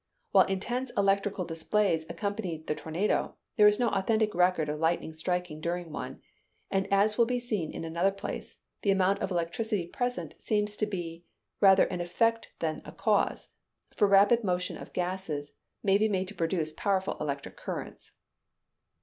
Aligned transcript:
While 0.31 0.45
intense 0.47 0.89
electrical 0.97 1.45
displays 1.45 2.07
accompany 2.09 2.57
the 2.63 2.73
tornado, 2.73 3.35
there 3.55 3.67
is 3.67 3.79
no 3.79 3.89
authentic 3.89 4.33
record 4.33 4.67
of 4.67 4.79
lightning 4.79 5.13
striking 5.13 5.61
during 5.61 5.91
one; 5.91 6.23
and 6.71 6.91
as 6.91 7.19
will 7.19 7.27
be 7.27 7.37
seen 7.37 7.69
in 7.71 7.83
another 7.85 8.09
place, 8.09 8.57
the 8.81 8.89
amount 8.89 9.19
of 9.19 9.29
electricity 9.29 9.85
present 9.85 10.33
seems 10.41 10.75
to 10.77 10.87
be 10.87 11.25
rather 11.59 11.85
an 11.85 12.01
effect 12.01 12.49
than 12.57 12.81
a 12.83 12.91
cause: 12.91 13.49
for 13.95 14.07
rapid 14.07 14.43
motion 14.43 14.75
of 14.75 14.91
gases 14.91 15.53
may 15.83 15.99
be 15.99 16.09
made 16.09 16.27
to 16.29 16.33
produce 16.33 16.71
powerful 16.73 17.15
electric 17.19 17.55
currents. 17.55 18.13